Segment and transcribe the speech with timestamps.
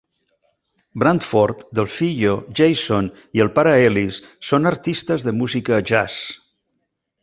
[1.03, 6.23] Branford, Delfeayo, Jason i el pare Ellis són artistes de música jazz.